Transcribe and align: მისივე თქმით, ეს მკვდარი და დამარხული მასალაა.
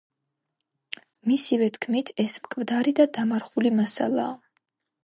მისივე 1.31 1.67
თქმით, 1.75 2.09
ეს 2.25 2.35
მკვდარი 2.47 2.95
და 3.03 3.09
დამარხული 3.21 3.75
მასალაა. 3.83 4.35